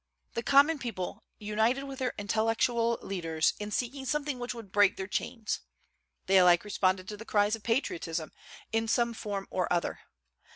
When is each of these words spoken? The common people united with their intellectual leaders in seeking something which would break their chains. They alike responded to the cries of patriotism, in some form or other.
The 0.33 0.41
common 0.41 0.79
people 0.79 1.21
united 1.37 1.83
with 1.83 1.99
their 1.99 2.15
intellectual 2.17 2.97
leaders 3.03 3.53
in 3.59 3.69
seeking 3.69 4.03
something 4.03 4.39
which 4.39 4.55
would 4.55 4.71
break 4.71 4.97
their 4.97 5.05
chains. 5.05 5.59
They 6.25 6.39
alike 6.39 6.63
responded 6.65 7.07
to 7.09 7.17
the 7.17 7.23
cries 7.23 7.55
of 7.55 7.61
patriotism, 7.61 8.31
in 8.71 8.87
some 8.87 9.13
form 9.13 9.47
or 9.51 9.71
other. 9.71 9.99